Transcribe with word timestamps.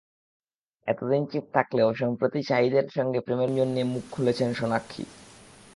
এতদিন 0.87 1.23
চুপ 1.31 1.45
থাকলেও, 1.53 1.89
সম্প্রতি 1.93 2.39
শাহিদের 2.43 2.85
সঙ্গে 2.89 3.19
প্রেমের 3.19 3.49
গুঞ্জন 3.49 3.69
নিয়ে 3.75 3.87
মুখ 3.93 4.03
খুলেছেন 4.11 4.49
সোনাক্ষী। 4.53 5.03